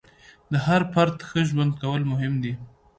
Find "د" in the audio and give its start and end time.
0.51-0.53